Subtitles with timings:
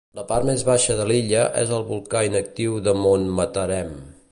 [0.17, 3.95] La part més baixa de l'illa és el volcà inactiu de Mount Matarem.